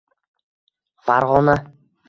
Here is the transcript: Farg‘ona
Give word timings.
Farg‘ona 1.11 1.57